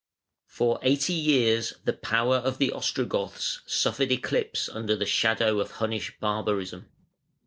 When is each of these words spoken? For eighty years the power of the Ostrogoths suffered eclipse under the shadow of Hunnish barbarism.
For 0.47 0.79
eighty 0.81 1.13
years 1.13 1.75
the 1.83 1.93
power 1.93 2.37
of 2.37 2.57
the 2.57 2.71
Ostrogoths 2.71 3.61
suffered 3.67 4.11
eclipse 4.11 4.67
under 4.67 4.95
the 4.95 5.05
shadow 5.05 5.59
of 5.59 5.73
Hunnish 5.73 6.17
barbarism. 6.19 6.87